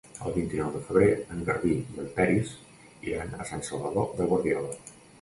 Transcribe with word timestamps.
El 0.27 0.31
vint-i-nou 0.35 0.71
de 0.77 0.79
febrer 0.87 1.09
en 1.35 1.43
Garbí 1.51 1.75
i 1.97 2.01
en 2.05 2.09
Peris 2.17 2.57
iran 3.13 3.39
a 3.45 3.49
Sant 3.55 3.67
Salvador 3.71 4.13
de 4.21 4.33
Guardiola. 4.35 4.79